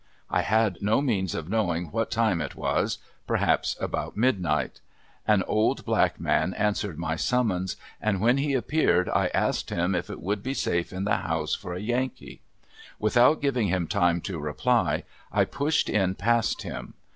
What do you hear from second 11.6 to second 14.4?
a Yankee. Without giving him time to